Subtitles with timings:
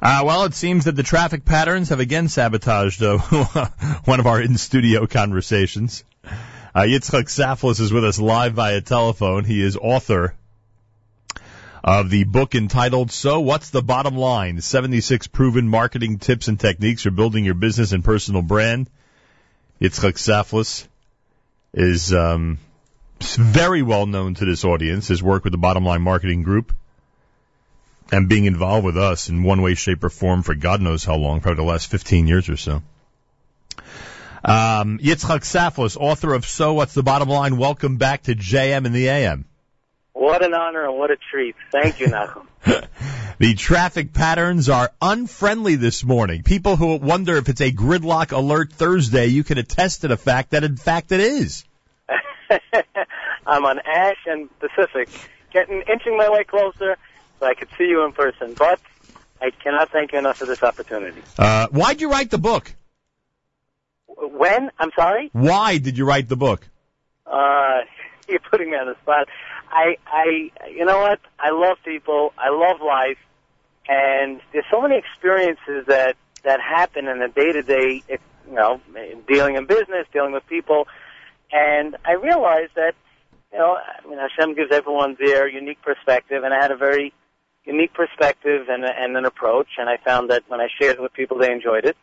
[0.00, 3.18] Uh, well, it seems that the traffic patterns have again sabotaged uh,
[4.04, 6.04] one of our in-studio conversations.
[6.72, 9.44] Uh, Yitzchak Saftlas is with us live via telephone.
[9.44, 10.36] He is author
[11.82, 14.60] of the book entitled So What's the Bottom Line?
[14.60, 18.88] 76 Proven Marketing Tips and Techniques for Building Your Business and Personal Brand.
[19.80, 20.86] Yitzchak Saftlas
[21.72, 22.58] is um,
[23.20, 25.08] very well known to this audience.
[25.08, 26.72] His work with the Bottom Line Marketing Group
[28.10, 31.16] and being involved with us in one way, shape, or form for God knows how
[31.16, 32.82] long, probably the last 15 years or so.
[34.44, 37.56] Um, Yitzchak Saftlas, author of So What's the Bottom Line?
[37.56, 39.44] Welcome back to JM in the AM.
[40.12, 41.54] What an honor and what a treat.
[41.70, 42.46] Thank you, Nachum.
[43.38, 46.42] the traffic patterns are unfriendly this morning.
[46.42, 50.50] People who wonder if it's a gridlock alert Thursday, you can attest to the fact
[50.50, 51.64] that in fact it is.
[53.46, 55.08] I'm on Ash and Pacific,
[55.52, 56.96] getting inching my way closer
[57.38, 58.54] so I could see you in person.
[58.54, 58.80] But
[59.40, 61.22] I cannot thank you enough for this opportunity.
[61.38, 62.72] Uh, why'd you write the book?
[64.06, 64.70] When?
[64.78, 65.30] I'm sorry?
[65.32, 66.66] Why did you write the book?
[67.26, 67.80] Uh,
[68.28, 69.28] you're putting me on the spot.
[69.70, 71.20] I, I, you know what?
[71.38, 72.32] I love people.
[72.38, 73.18] I love life.
[73.86, 78.80] And there's so many experiences that, that happen in the day to day, you know,
[79.26, 80.86] dealing in business, dealing with people.
[81.52, 82.94] And I realized that,
[83.52, 87.14] you know, I mean, Hashem gives everyone their unique perspective, and I had a very
[87.68, 91.12] unique perspective and, and an approach, and I found that when I shared it with
[91.12, 91.96] people, they enjoyed it.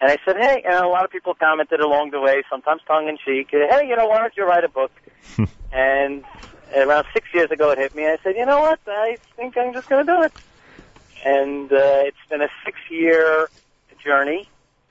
[0.00, 3.08] And I said, hey, and a lot of people commented along the way, sometimes tongue
[3.08, 4.92] in cheek, hey, you know, why don't you write a book?
[5.72, 6.24] and
[6.76, 8.04] around six years ago, it hit me.
[8.04, 8.78] I said, you know what?
[8.86, 10.32] I think I'm just going to do it.
[11.24, 13.48] And uh, it's been a six-year
[14.04, 14.48] journey,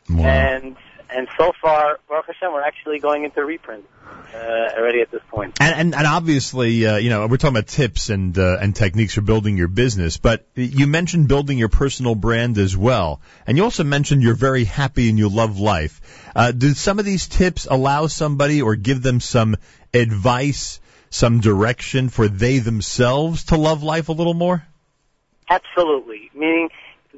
[0.09, 0.25] Wow.
[0.25, 0.75] and
[1.09, 3.85] and so far, Baruch Hashem, we're actually going into reprint
[4.33, 4.37] uh,
[4.77, 5.57] already at this point.
[5.59, 9.13] And, and, and obviously, uh, you know, we're talking about tips and uh, and techniques
[9.13, 13.63] for building your business, but you mentioned building your personal brand as well, and you
[13.63, 16.01] also mentioned you're very happy and you love life.
[16.35, 19.55] Uh, do some of these tips allow somebody or give them some
[19.93, 24.65] advice, some direction for they themselves to love life a little more?
[25.49, 26.29] Absolutely.
[26.33, 26.69] Meaning,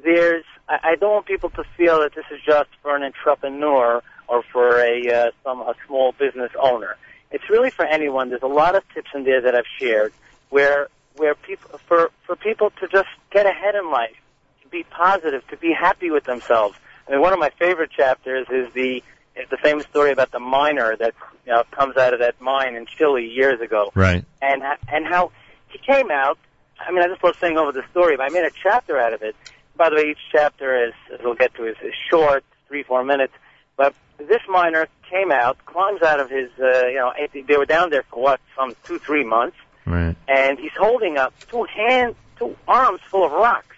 [0.02, 0.44] there's.
[0.70, 4.42] I I don't want people to feel that this is just for an entrepreneur or
[4.52, 6.96] for a uh, some a small business owner.
[7.30, 8.30] It's really for anyone.
[8.30, 10.12] There's a lot of tips in there that I've shared
[10.48, 14.16] where where people for for people to just get ahead in life,
[14.62, 16.76] to be positive, to be happy with themselves.
[17.06, 19.02] I mean, one of my favorite chapters is the
[19.36, 21.14] is the famous story about the miner that
[21.46, 24.24] you know comes out of that mine in Chile years ago Right.
[24.42, 25.32] and and how
[25.68, 26.38] he came out.
[26.80, 29.12] I mean, I just love saying over the story, but I made a chapter out
[29.12, 29.36] of it.
[29.76, 33.04] By the way, each chapter is, as we'll get to, is, is short, three, four
[33.04, 33.32] minutes.
[33.76, 37.90] But this miner came out, climbs out of his, uh, you know, they were down
[37.90, 40.14] there for what, some two, three months, Right.
[40.28, 43.76] and he's holding up two hands, two arms full of rocks.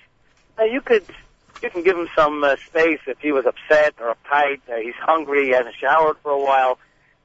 [0.59, 1.05] Now you could,
[1.63, 4.95] you can give him some uh, space if he was upset or uptight, or he's
[5.01, 6.79] hungry, he hasn't showered for a while,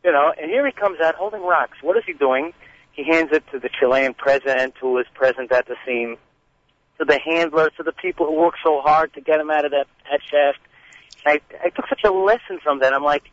[0.04, 0.32] you know.
[0.40, 1.80] And here he comes out holding rocks.
[1.82, 2.54] What is he doing?
[2.92, 6.18] He hands it to the Chilean president who was present at the scene,
[7.00, 9.72] to the handlers, to the people who worked so hard to get him out of
[9.72, 10.60] that, that shaft.
[11.26, 12.94] I, I took such a lesson from that.
[12.94, 13.24] I'm like,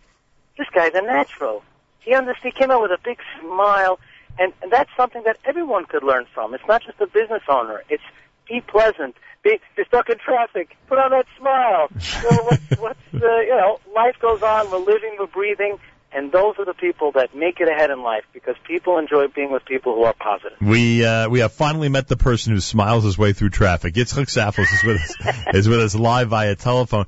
[0.58, 1.62] this guy's a natural.
[2.00, 3.98] He understood, he came out with a big smile,
[4.38, 6.54] and, and that's something that everyone could learn from.
[6.54, 7.82] It's not just a business owner.
[7.88, 8.02] It's
[8.48, 9.16] be pleasant.
[9.42, 10.76] Be, you're stuck in traffic.
[10.86, 11.88] Put on that smile.
[12.24, 14.70] Know, what's, what's, uh, you know, life goes on.
[14.70, 15.78] We're living, we're breathing.
[16.14, 19.50] And those are the people that make it ahead in life because people enjoy being
[19.50, 20.56] with people who are positive.
[20.60, 23.94] We uh, we have finally met the person who smiles his way through traffic.
[23.94, 27.06] Yitzchak Saftlas is with us is with us live via telephone.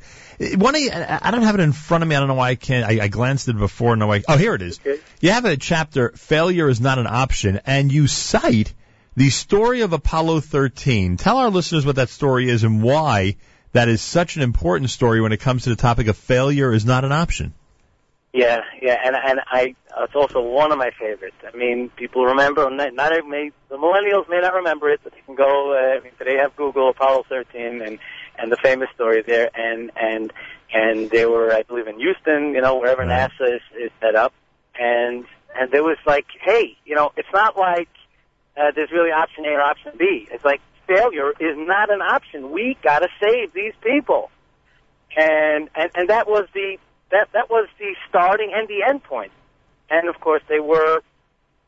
[0.56, 2.16] One, I I don't have it in front of me.
[2.16, 2.84] I don't know why I can't.
[2.84, 3.95] I, I glanced at it before.
[3.95, 4.81] No, I, oh, here it is.
[4.81, 5.00] Okay.
[5.21, 6.11] You have a chapter.
[6.11, 8.75] Failure is not an option, and you cite
[9.15, 11.16] the story of Apollo 13.
[11.16, 13.37] Tell our listeners what that story is and why
[13.71, 16.84] that is such an important story when it comes to the topic of failure is
[16.84, 17.55] not an option.
[18.36, 21.36] Yeah, yeah, and and I it's also one of my favorites.
[21.42, 25.22] I mean, people remember not, not may, the millennials may not remember it, but they
[25.24, 25.72] can go.
[25.72, 27.98] Uh, I mean, today have Google Apollo 13 and
[28.38, 30.34] and the famous story there, and and
[30.71, 33.30] and they were, I believe, in Houston, you know, wherever Right.
[33.30, 34.34] NASA is, is set up,
[34.78, 35.24] and
[35.59, 37.89] and there was like, hey, you know, it's not like
[38.54, 40.28] uh, there's really option A or option B.
[40.30, 42.50] It's like failure is not an option.
[42.50, 44.30] We got to save these people,
[45.16, 46.77] and and and that was the
[47.10, 49.32] that that was the starting and the end point.
[49.91, 51.00] And of course, they were,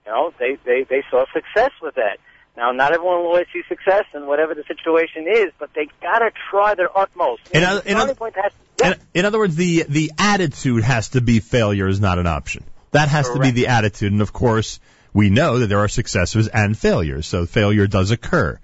[0.07, 2.19] you know, they they they saw success with that.
[2.57, 6.19] Now, not everyone will always see success in whatever the situation is, but they got
[6.19, 7.43] to try their utmost.
[7.53, 11.11] In other- the in other- has, yeah, In, in other words, the the attitude has
[11.11, 12.65] to be failure is not an option.
[12.91, 14.81] That has to be the attitude, and of course,
[15.13, 18.59] we know that there are successes and failures, so failure does occur.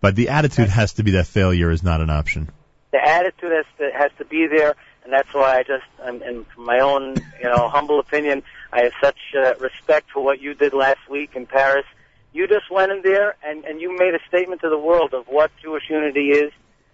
[0.00, 2.50] But the attitude has to be that failure is not an option.
[2.92, 5.84] the attitude has to has to be there, and that's why I just,
[6.26, 8.42] in my own, you know, humble opinion,
[8.72, 11.84] I have such uh, respect for what you did last week in Paris.
[12.32, 15.26] You just went in there and and you made a statement to the world of
[15.28, 16.52] what Jewish unity is,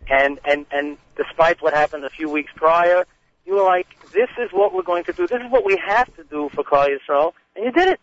[0.08, 3.06] and and and despite what happened a few weeks prior,
[3.46, 5.26] you were like, this is what we're going to do.
[5.26, 8.00] This is what we have to do for Klal Yisrael, and you did it.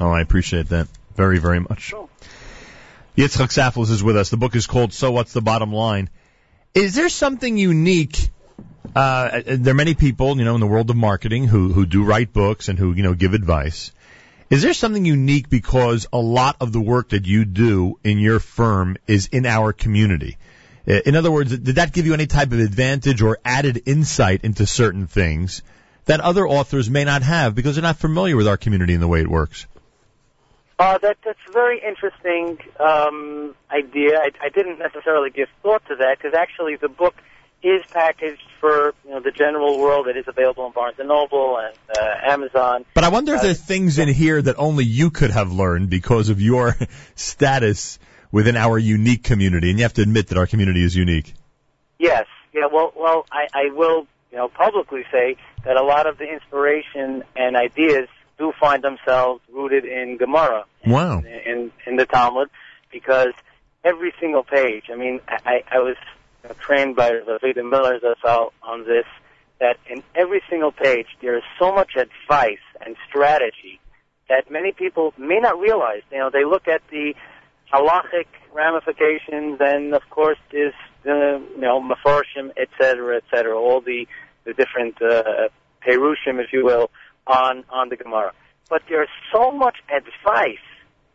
[0.00, 1.80] Oh, I appreciate that very, very much.
[1.80, 2.08] Sure.
[3.16, 4.30] Yitzchak Saftlas is with us.
[4.30, 6.08] The book is called So What's the Bottom Line?
[6.74, 8.30] Is there something unique?
[8.94, 12.02] Uh, there are many people, you know, in the world of marketing who, who do
[12.02, 13.92] write books and who, you know, give advice.
[14.50, 18.40] Is there something unique because a lot of the work that you do in your
[18.40, 20.38] firm is in our community?
[20.86, 24.66] In other words, did that give you any type of advantage or added insight into
[24.66, 25.62] certain things
[26.06, 29.06] that other authors may not have because they're not familiar with our community and the
[29.06, 29.66] way it works?
[30.80, 34.18] Uh, that that's a very interesting um, idea.
[34.18, 37.14] I, I didn't necessarily give thought to that because actually the book
[37.62, 40.06] is packaged for you know the general world.
[40.08, 42.84] It is available on Barnes and Noble and uh, Amazon.
[42.94, 45.52] But I wonder if Uh, there are things in here that only you could have
[45.52, 46.76] learned because of your
[47.14, 47.98] status
[48.32, 51.34] within our unique community, and you have to admit that our community is unique.
[51.98, 52.26] Yes.
[52.52, 52.66] Yeah.
[52.72, 57.24] Well, well, I, I will, you know, publicly say that a lot of the inspiration
[57.36, 58.08] and ideas
[58.38, 61.18] do find themselves rooted in Gemara, Wow.
[61.18, 62.48] in, in, in the Talmud,
[62.90, 63.32] because
[63.84, 64.84] every single page.
[64.90, 65.96] I mean, I, I was
[66.60, 69.06] trained by Rav Avigdor Miller zatzal on this.
[69.58, 73.78] That in every single page there is so much advice and strategy
[74.30, 76.02] that many people may not realize.
[76.10, 77.14] You know, they look at the
[77.72, 80.72] halachic ramifications, and of course, is
[81.02, 84.06] the you know mefarshim, et cetera, et cetera, all the
[84.44, 85.48] the different uh,
[85.86, 86.90] perushim, if you will,
[87.26, 88.32] on on the Gemara.
[88.70, 90.64] But there's so much advice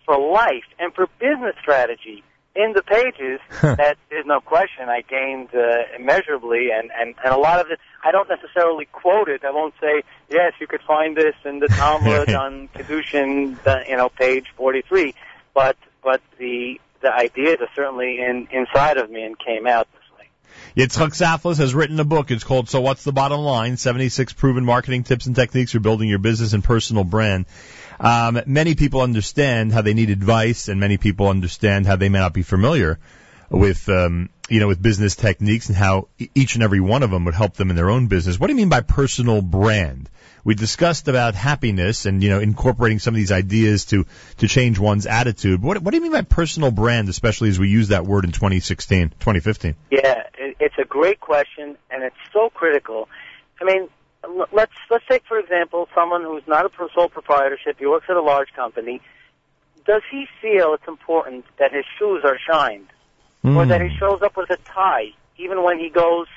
[0.05, 2.23] for life and for business strategy
[2.55, 7.37] in the pages that there's no question I gained uh, immeasurably, and, and and a
[7.37, 9.43] lot of it I don't necessarily quote it.
[9.43, 13.57] I won't say yes, you could find this in the Talmud on Kiddushin,
[13.87, 15.13] you know, page 43,
[15.53, 19.87] but but the the ideas are certainly in inside of me and came out
[20.75, 22.31] Yitzchak Saftlas has written a book.
[22.31, 23.77] It's called So What's the Bottom Line?
[23.77, 27.45] 76 Proven Marketing Tips and Techniques for Building Your Business and Personal Brand.
[27.99, 32.19] Um, many people understand how they need advice, and many people understand how they may
[32.19, 32.99] not be familiar
[33.49, 37.25] with, um, you know, with business techniques and how each and every one of them
[37.25, 38.39] would help them in their own business.
[38.39, 40.09] What do you mean by personal brand?
[40.43, 44.05] We discussed about happiness and, you know, incorporating some of these ideas to,
[44.37, 45.61] to change one's attitude.
[45.61, 48.31] What, what do you mean by personal brand, especially as we use that word in
[48.31, 49.75] 2016, 2015?
[49.89, 53.09] Yeah, it's a great question, and it's so critical.
[53.59, 53.89] I mean,
[54.51, 57.77] let's let's take for example someone who's not a sole proprietorship.
[57.77, 59.01] He works at a large company.
[59.85, 62.87] Does he feel it's important that his shoes are shined,
[63.53, 63.97] or that he hmm.
[63.97, 66.27] shows up with a tie, even when he goes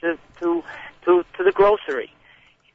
[0.00, 0.64] to to
[1.04, 2.12] to, to the grocery?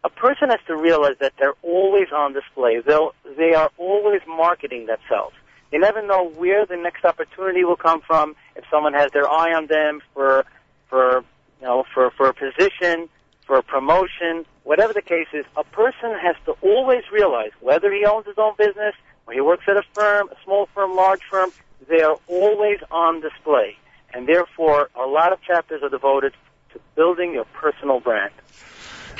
[0.04, 2.80] A person has to realize that they're always on display.
[2.80, 5.36] They'll they are always marketing themselves.
[5.72, 8.36] They never know where the next opportunity will come from.
[8.56, 10.46] If someone has their eye on them for
[10.90, 11.24] for
[11.60, 13.10] you know for for a position,
[13.46, 18.06] for a promotion, whatever the case is, a person has to always realize whether he
[18.06, 18.94] owns his own business
[19.28, 21.52] or he works at a firm, a small firm, large firm,
[21.88, 23.78] they are always on display.
[24.14, 26.34] And therefore, a lot of chapters are devoted
[26.74, 28.34] to building your personal brand.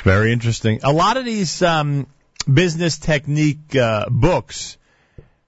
[0.02, 0.80] Very interesting.
[0.82, 2.06] A lot of these um,
[2.52, 4.78] business technique uh, books,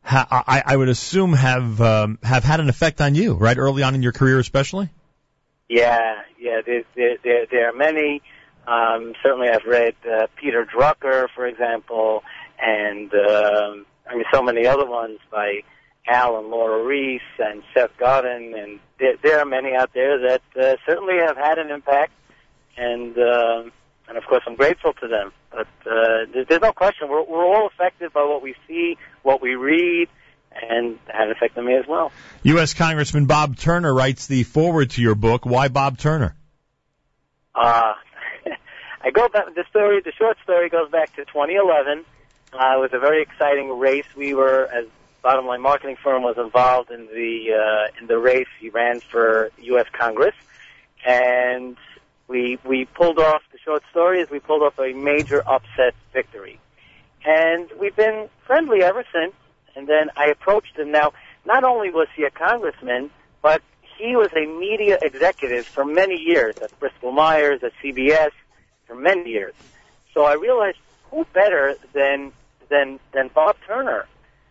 [0.03, 3.57] ha- I, I would assume, have um, have had an effect on you, right?
[3.57, 4.91] Early on in your career, especially.
[5.69, 8.23] Yeah, yeah, there, there, there, there are many.
[8.67, 12.23] Um, certainly, I've read uh, Peter Drucker, for example,
[12.59, 15.61] and um, I mean so many other ones by
[16.09, 20.43] Al and Laura Ries and Seth Godin, and there, there are many out there that
[20.61, 22.13] uh, certainly have had an impact,
[22.77, 23.65] and uh,
[24.09, 25.33] and of course I'm grateful to them.
[25.51, 29.43] But uh, there- there's no question we're, we're all affected by what we see, what
[29.43, 30.09] we read,
[30.53, 32.11] and had affected me as well.
[32.43, 32.75] U.S.
[32.75, 35.45] Congressman Bob Turner writes the foreword to your book.
[35.45, 36.35] Why Bob Turner?
[37.55, 37.95] Uh,
[39.03, 39.55] I go back.
[39.55, 42.05] The story, the short story, goes back to 2011.
[42.53, 44.07] Uh, it was a very exciting race.
[44.17, 44.87] We were, as
[45.23, 48.47] Bottom Line Marketing Firm, was involved in the uh, in the race.
[48.61, 49.87] He ran for U.S.
[49.93, 50.35] Congress,
[51.05, 51.77] and
[52.29, 53.43] we we pulled off.
[53.53, 56.61] The short story is we pulled off a major upset victory,
[57.25, 59.35] and we've been friendly ever since.
[59.75, 60.91] And then I approached him.
[60.91, 61.13] Now,
[61.45, 63.11] not only was he a congressman,
[63.43, 63.63] but
[63.97, 68.31] he was a media executive for many years at Bristol Myers, at CBS,
[68.87, 69.55] for many years.
[70.15, 70.79] So I realized
[71.11, 72.33] who better than
[72.69, 74.07] than than Bob Turner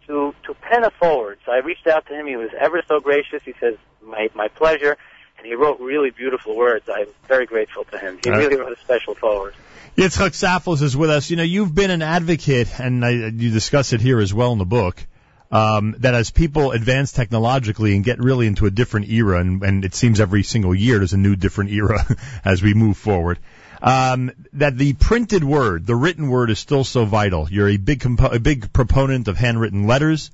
[0.07, 1.39] to to pen a forward.
[1.45, 2.27] So I reached out to him.
[2.27, 3.43] He was ever so gracious.
[3.43, 4.97] He says, "My my pleasure."
[5.37, 6.89] and he wrote really beautiful words.
[6.89, 8.19] I'm very grateful to him.
[8.23, 8.47] He All right.
[8.47, 9.53] really wrote a special forward.
[9.95, 11.29] Yitzchak Saflis is with us.
[11.29, 14.59] You know, you've been an advocate, and I, you discuss it here as well in
[14.59, 15.03] the book,
[15.51, 19.85] um, that as people advance technologically and get really into a different era, and, and
[19.85, 22.05] it seems every single year there's a new different era
[22.45, 23.39] as we move forward,
[23.81, 27.47] um, that the printed word, the written word, is still so vital.
[27.49, 30.31] You're a big compo- a big proponent of handwritten letters,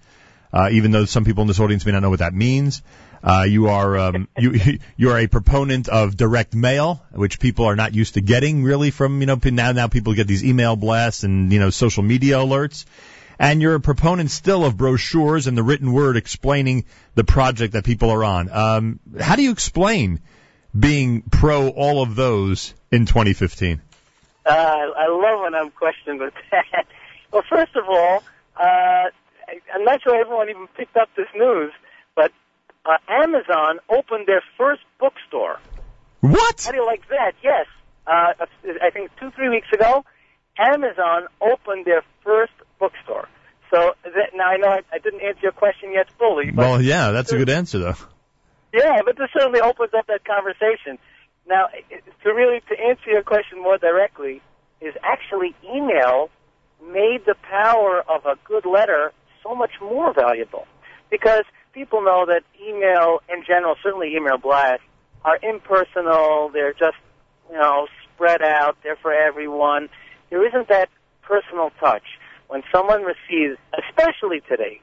[0.51, 2.81] uh, even though some people in this audience may not know what that means.
[3.23, 7.75] Uh, you are um, you you are a proponent of direct mail, which people are
[7.75, 11.23] not used to getting really from you know now now people get these email blasts
[11.23, 12.85] and you know social media alerts,
[13.39, 16.85] and you're a proponent still of brochures and the written word explaining
[17.15, 18.49] the project that people are on.
[18.49, 20.19] Um, how do you explain
[20.77, 23.81] being pro all of those in 2015?
[24.45, 26.85] Uh, I love when I'm questioned with that.
[27.31, 28.23] well, first of all,
[28.57, 29.09] uh,
[29.73, 31.71] I'm not sure everyone even picked up this news,
[32.15, 32.31] but
[32.85, 35.59] uh, Amazon opened their first bookstore.
[36.19, 36.63] What?
[36.63, 37.33] How do you like that?
[37.43, 37.67] Yes.
[38.05, 38.33] Uh,
[38.81, 40.03] I think two, three weeks ago,
[40.57, 43.27] Amazon opened their first bookstore.
[43.71, 46.81] So that, now I know I, I didn't answer your question yet fully, but Well,
[46.81, 47.95] yeah, that's a good answer though.
[48.73, 50.97] Yeah, but this certainly opens up that conversation.
[51.47, 51.67] Now,
[52.23, 54.41] to really to answer your question more directly,
[54.81, 56.29] is actually email
[56.85, 60.65] made the power of a good letter so much more valuable
[61.09, 64.85] because people know that email in general, certainly email blasts,
[65.23, 66.49] are impersonal.
[66.51, 66.97] They're just
[67.49, 68.77] you know spread out.
[68.83, 69.89] They're for everyone.
[70.29, 70.89] There isn't that
[71.21, 72.03] personal touch
[72.47, 74.81] when someone receives, especially today,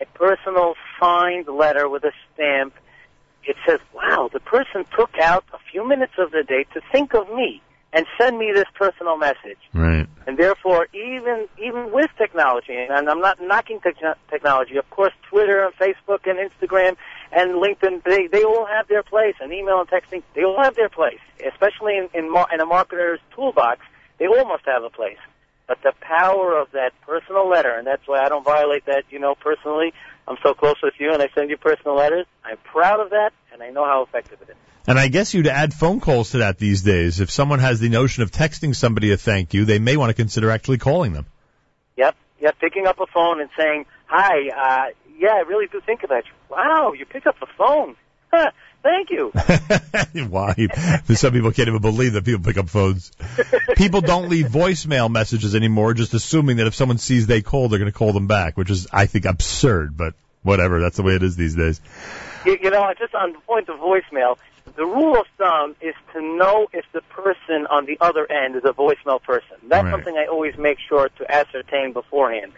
[0.00, 2.74] a personal signed letter with a stamp
[3.46, 7.14] it says, wow, the person took out a few minutes of the day to think
[7.14, 9.58] of me and send me this personal message.
[9.72, 10.06] Right.
[10.26, 13.92] And therefore, even even with technology, and I'm not knocking te-
[14.30, 16.96] technology, of course, Twitter and Facebook and Instagram
[17.30, 20.74] and LinkedIn, they they all have their place, and email and texting, they all have
[20.74, 23.80] their place, especially in in, mar- in a marketer's toolbox.
[24.18, 25.18] They all must have a place.
[25.66, 29.18] But the power of that personal letter, and that's why I don't violate that, you
[29.18, 29.92] know, personally.
[30.26, 32.26] I'm so close with you, and I send you personal letters.
[32.44, 34.56] I'm proud of that, and I know how effective it is.
[34.86, 37.20] And I guess you'd add phone calls to that these days.
[37.20, 40.14] If someone has the notion of texting somebody a thank you, they may want to
[40.14, 41.26] consider actually calling them.
[41.96, 42.58] Yep, yep.
[42.58, 46.32] Picking up a phone and saying, "Hi, uh, yeah, I really do think about you."
[46.50, 47.96] Wow, you picked up the phone.
[48.82, 49.32] Thank you.
[50.28, 50.54] Why?
[51.14, 53.12] Some people can't even believe that people pick up phones.
[53.76, 57.78] People don't leave voicemail messages anymore, just assuming that if someone sees they called, they're
[57.78, 59.96] going to call them back, which is, I think, absurd.
[59.96, 60.12] But
[60.42, 61.80] whatever, that's the way it is these days.
[62.44, 64.36] You, you know, just on the point of voicemail,
[64.76, 68.64] the rule of thumb is to know if the person on the other end is
[68.66, 69.56] a voicemail person.
[69.66, 69.92] That's Right.
[69.92, 72.52] something I always make sure to ascertain beforehand.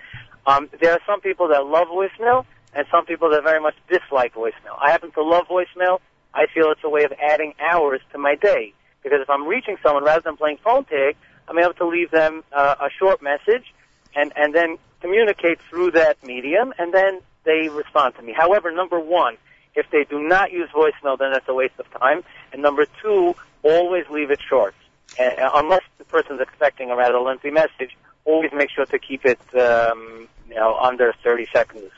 [0.45, 4.35] Um, there are some people that love voicemail and some people that very much dislike
[4.35, 4.77] voicemail.
[4.79, 6.01] I happen to love voicemail.
[6.35, 9.77] I feel it's a way of adding hours to my day because if I'm reaching
[9.83, 11.17] someone rather than playing phone tag,
[11.49, 13.73] I'm able to leave them uh, a short message
[14.15, 18.33] and and then communicate through that medium, and then they respond to me.
[18.33, 19.37] However, number one,
[19.75, 22.25] if they do not use voicemail, then that's a waste of time.
[22.53, 24.75] And number two, always leave it short.
[25.19, 29.39] Uh, unless the person's expecting a rather lengthy message, always make sure to keep it,
[29.55, 31.91] um, you know, under 30 seconds.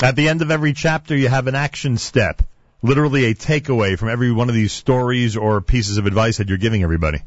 [0.00, 2.42] At the end of every chapter, you have an action step,
[2.82, 6.56] literally a takeaway from every one of these stories or pieces of advice that you're
[6.56, 7.18] giving everybody.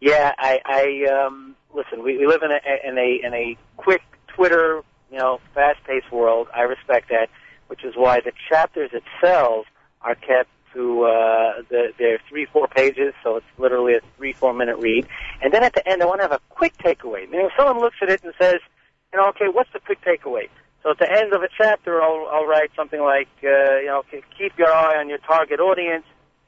[0.00, 2.02] Yeah, I, I um, listen.
[2.02, 6.48] We, we live in a in a in a quick Twitter, you know, fast-paced world.
[6.54, 7.30] I respect that,
[7.68, 9.64] which is why the chapters itself
[10.02, 14.52] are kept to uh, the they're three four pages, so it's literally a three four
[14.52, 15.06] minute read.
[15.40, 17.26] And then at the end, I want to have a quick takeaway.
[17.30, 18.60] Meaning, if someone looks at it and says,
[19.10, 20.48] you know, okay, what's the quick takeaway?
[20.84, 24.04] So at the end of a chapter, I'll, I'll write something like, uh, you know,
[24.10, 26.04] keep your eye on your target audience,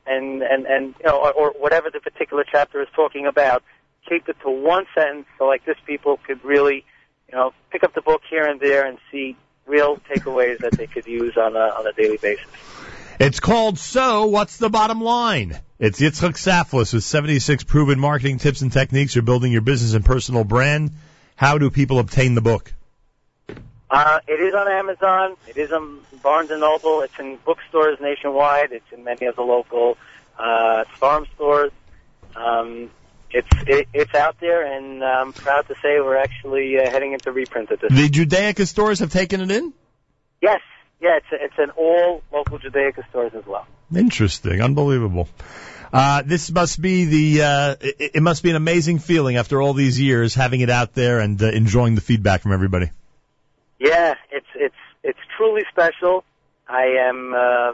[0.07, 3.63] and and and you know, or, or whatever the particular chapter is talking about.
[4.07, 6.85] Keep it to one sentence, so like this, people could really,
[7.29, 10.87] you know, pick up the book here and there and see real takeaways that they
[10.87, 12.47] could use on a on a daily basis.
[13.19, 15.59] It's called So What's the Bottom Line?
[15.79, 20.05] It's Yitzchak Saflis with 76 proven marketing tips and techniques for building your business and
[20.05, 20.91] personal brand.
[21.37, 22.75] How do people obtain the book?
[23.91, 25.37] Uh, it is on Amazon.
[25.47, 27.03] It is on Barnes and Noble.
[27.03, 28.73] It's in bookstores nationwide.
[28.73, 29.97] It's in many of the local
[30.39, 31.71] uh, farm stores.
[32.35, 32.91] Um,
[33.31, 37.33] it's it, it's out there, and I'm proud to say we're actually uh, heading into
[37.33, 37.93] reprint at this.
[37.93, 39.73] The Judaica stores have taken it in?
[40.41, 40.61] Yes,
[41.01, 43.67] yeah, it's it's in all local Judaica stores as well.
[43.95, 45.29] Interesting, unbelievable.
[45.93, 49.73] Uh, this must be the, uh, it, it must be an amazing feeling after all
[49.73, 52.91] these years having it out there and uh, enjoying the feedback from everybody.
[53.79, 56.25] Yeah, it's it's it's truly special.
[56.69, 57.73] I am uh,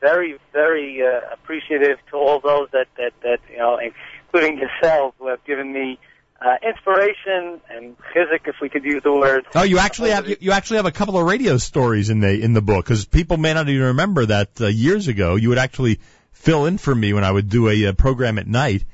[0.00, 5.28] very, very uh, appreciative to all those that, that, that, you know, including yourself, who
[5.28, 5.98] have given me
[6.40, 9.44] uh, inspiration and chizuk, if we could use the word.
[9.54, 12.40] Oh, you actually have you, you actually have a couple of radio stories in the
[12.40, 15.58] in the book because people may not even remember that uh, years ago you would
[15.58, 15.98] actually
[16.30, 18.84] fill in for me when I would do a, uh program at night,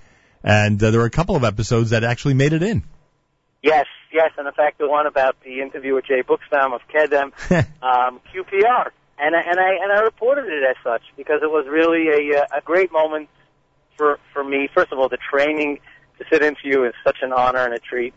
[0.42, 2.82] and uh, there were a couple of episodes that actually made it in.
[3.62, 7.32] Yes, yes, and in fact, the one about the interview with Jay Buchsbaum of Kedem,
[7.82, 11.66] um, QPR, and I, and I and I reported it as such because it was
[11.68, 13.28] really a uh, a great moment
[13.96, 14.68] for for me.
[14.72, 15.80] First of all, the training
[16.18, 18.14] to sit in for you is such an honor and a treat.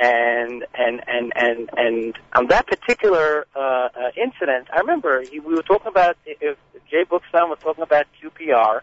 [0.00, 5.54] And and and and and on that particular uh, uh, incident, I remember he, we
[5.56, 6.56] were talking about if
[6.88, 8.80] Jay Buchsbaum was talking about QPR,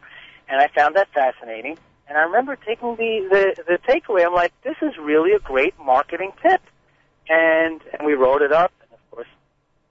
[0.49, 1.77] and I found that fascinating.
[2.07, 4.25] And I remember taking the the, the takeaway.
[4.25, 6.61] I'm like, this is really a great marketing tip.
[7.27, 9.27] And and we wrote it up, and of course,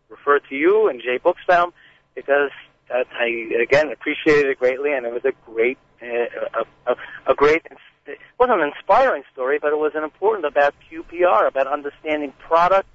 [0.08, 1.72] referred to you and Jay Buchsbaum
[2.14, 2.50] because
[2.88, 3.26] that I
[3.60, 7.62] again appreciated it greatly, and it was a great uh, a, a, a great
[8.06, 12.88] it wasn't an inspiring story, but it was an important about QPR, about understanding product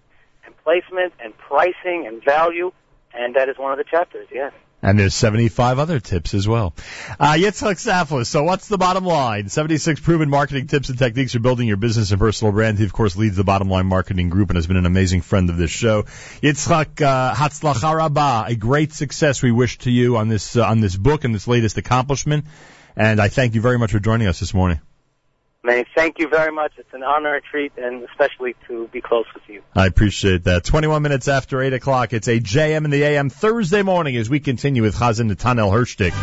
[0.46, 2.72] and placement and pricing and value,
[3.14, 4.54] and that is one of the chapters, yes.
[4.82, 6.74] And there's 75 other tips as well.
[7.20, 8.28] Uh, Yitzhak Saftlas.
[8.28, 9.50] So what's the bottom line?
[9.50, 12.78] 76 proven marketing tips and techniques for building your business and personal brand.
[12.78, 15.50] He, of course, leads the Bottom Line Marketing Group and has been an amazing friend
[15.50, 16.04] of this show.
[16.42, 20.96] Yitzhak uh, Hatzlacha a great success we wish to you on this, uh, on this
[20.96, 22.46] book and this latest accomplishment.
[22.96, 24.80] And I thank you very much for joining us this morning.
[25.62, 26.72] May thank you very much.
[26.78, 29.62] It's an honor and treat, and especially to be close with you.
[29.76, 30.64] I appreciate that.
[30.64, 34.40] 21 minutes after 8 o'clock, it's a JM in the AM Thursday morning as we
[34.40, 36.14] continue with Chazan Netanel Hershtik.